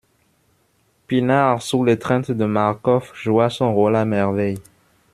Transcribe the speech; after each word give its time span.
Pinard, 1.05 1.61
sous 1.61 1.83
l'étreinte 1.85 2.31
de 2.31 2.45
Marcof, 2.45 3.11
joua 3.15 3.51
son 3.51 3.71
rôle 3.71 3.95
à 3.95 4.03
merveille. 4.03 4.57